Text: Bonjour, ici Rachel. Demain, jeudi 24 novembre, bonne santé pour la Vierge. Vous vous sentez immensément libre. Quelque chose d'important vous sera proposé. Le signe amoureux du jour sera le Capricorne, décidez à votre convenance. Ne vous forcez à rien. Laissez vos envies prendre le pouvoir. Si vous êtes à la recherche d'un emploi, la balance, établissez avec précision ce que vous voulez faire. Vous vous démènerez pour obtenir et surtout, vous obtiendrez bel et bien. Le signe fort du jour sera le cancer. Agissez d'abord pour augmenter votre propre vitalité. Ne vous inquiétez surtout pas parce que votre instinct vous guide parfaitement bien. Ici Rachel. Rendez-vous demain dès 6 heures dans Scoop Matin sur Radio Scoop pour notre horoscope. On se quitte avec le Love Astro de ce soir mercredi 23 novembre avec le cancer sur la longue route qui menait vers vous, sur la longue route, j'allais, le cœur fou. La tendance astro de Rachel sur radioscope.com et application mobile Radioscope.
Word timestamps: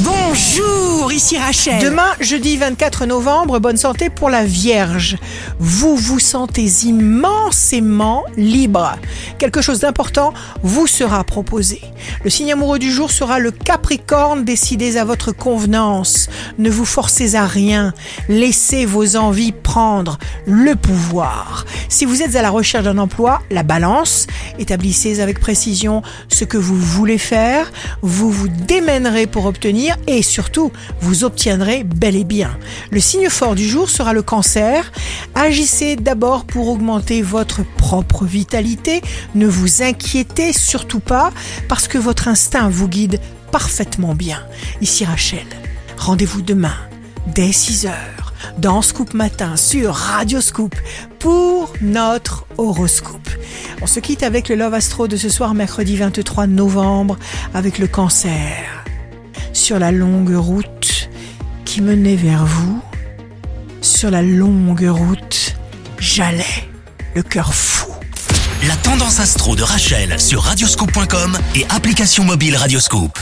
Bonjour, 0.00 1.10
ici 1.10 1.38
Rachel. 1.38 1.82
Demain, 1.82 2.12
jeudi 2.20 2.58
24 2.58 3.06
novembre, 3.06 3.60
bonne 3.60 3.78
santé 3.78 4.10
pour 4.10 4.28
la 4.28 4.44
Vierge. 4.44 5.16
Vous 5.58 5.96
vous 5.96 6.18
sentez 6.18 6.66
immensément 6.84 8.24
libre. 8.36 8.98
Quelque 9.38 9.62
chose 9.62 9.80
d'important 9.80 10.34
vous 10.62 10.86
sera 10.86 11.24
proposé. 11.24 11.80
Le 12.24 12.28
signe 12.28 12.52
amoureux 12.52 12.78
du 12.78 12.92
jour 12.92 13.10
sera 13.10 13.38
le 13.38 13.50
Capricorne, 13.50 14.44
décidez 14.44 14.98
à 14.98 15.06
votre 15.06 15.32
convenance. 15.32 16.28
Ne 16.58 16.68
vous 16.68 16.84
forcez 16.84 17.34
à 17.34 17.46
rien. 17.46 17.94
Laissez 18.28 18.84
vos 18.84 19.16
envies 19.16 19.52
prendre 19.52 20.18
le 20.46 20.74
pouvoir. 20.74 21.64
Si 21.88 22.04
vous 22.04 22.22
êtes 22.22 22.36
à 22.36 22.42
la 22.42 22.50
recherche 22.50 22.84
d'un 22.84 22.98
emploi, 22.98 23.40
la 23.50 23.62
balance, 23.62 24.26
établissez 24.58 25.20
avec 25.20 25.40
précision 25.40 26.02
ce 26.28 26.44
que 26.44 26.58
vous 26.58 26.76
voulez 26.76 27.18
faire. 27.18 27.72
Vous 28.02 28.30
vous 28.30 28.48
démènerez 28.48 29.26
pour 29.26 29.46
obtenir 29.46 29.85
et 30.06 30.22
surtout, 30.22 30.72
vous 31.00 31.24
obtiendrez 31.24 31.84
bel 31.84 32.16
et 32.16 32.24
bien. 32.24 32.56
Le 32.90 33.00
signe 33.00 33.28
fort 33.28 33.54
du 33.54 33.66
jour 33.66 33.90
sera 33.90 34.12
le 34.12 34.22
cancer. 34.22 34.92
Agissez 35.34 35.96
d'abord 35.96 36.44
pour 36.44 36.68
augmenter 36.68 37.22
votre 37.22 37.62
propre 37.76 38.24
vitalité. 38.24 39.02
Ne 39.34 39.46
vous 39.46 39.82
inquiétez 39.82 40.52
surtout 40.52 41.00
pas 41.00 41.32
parce 41.68 41.88
que 41.88 41.98
votre 41.98 42.28
instinct 42.28 42.68
vous 42.68 42.88
guide 42.88 43.20
parfaitement 43.52 44.14
bien. 44.14 44.42
Ici 44.80 45.04
Rachel. 45.04 45.46
Rendez-vous 45.96 46.42
demain 46.42 46.76
dès 47.34 47.52
6 47.52 47.86
heures 47.86 48.34
dans 48.58 48.82
Scoop 48.82 49.14
Matin 49.14 49.56
sur 49.56 49.94
Radio 49.94 50.40
Scoop 50.40 50.74
pour 51.18 51.72
notre 51.80 52.46
horoscope. 52.58 53.28
On 53.82 53.86
se 53.86 54.00
quitte 54.00 54.22
avec 54.22 54.48
le 54.48 54.54
Love 54.54 54.74
Astro 54.74 55.08
de 55.08 55.16
ce 55.16 55.28
soir 55.28 55.54
mercredi 55.54 55.96
23 55.96 56.46
novembre 56.46 57.18
avec 57.54 57.78
le 57.78 57.86
cancer 57.86 58.75
sur 59.66 59.80
la 59.80 59.90
longue 59.90 60.36
route 60.36 61.10
qui 61.64 61.80
menait 61.80 62.14
vers 62.14 62.46
vous, 62.46 62.80
sur 63.82 64.12
la 64.12 64.22
longue 64.22 64.88
route, 64.88 65.56
j'allais, 65.98 66.68
le 67.16 67.24
cœur 67.24 67.52
fou. 67.52 67.90
La 68.68 68.76
tendance 68.76 69.18
astro 69.18 69.56
de 69.56 69.64
Rachel 69.64 70.20
sur 70.20 70.42
radioscope.com 70.42 71.36
et 71.56 71.66
application 71.68 72.22
mobile 72.22 72.54
Radioscope. 72.54 73.18